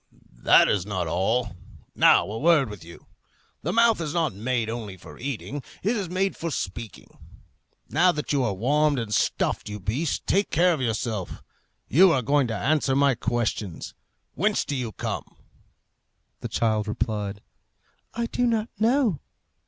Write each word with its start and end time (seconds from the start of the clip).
"That 0.39 0.67
is 0.67 0.83
not 0.83 1.05
all. 1.05 1.55
Now, 1.93 2.25
a 2.25 2.39
word 2.39 2.71
with 2.71 2.83
you. 2.83 3.05
The 3.61 3.71
mouth 3.71 4.01
is 4.01 4.15
not 4.15 4.33
made 4.33 4.67
only 4.67 4.97
for 4.97 5.19
eating; 5.19 5.61
it 5.83 5.95
is 5.95 6.09
made 6.09 6.35
for 6.35 6.49
speaking. 6.49 7.19
Now 7.87 8.11
that 8.11 8.33
you 8.33 8.43
are 8.43 8.55
warmed 8.55 8.97
and 8.97 9.13
stuffed, 9.13 9.69
you 9.69 9.79
beast, 9.79 10.25
take 10.25 10.49
care 10.49 10.73
of 10.73 10.81
yourself. 10.81 11.43
You 11.87 12.11
are 12.13 12.23
going 12.23 12.47
to 12.47 12.55
answer 12.55 12.95
my 12.95 13.13
questions. 13.13 13.93
Whence 14.33 14.65
do 14.65 14.75
you 14.75 14.91
come?" 14.91 15.35
The 16.39 16.47
child 16.47 16.87
replied, 16.87 17.43
"I 18.15 18.25
do 18.25 18.47
not 18.47 18.69
know." 18.79 19.19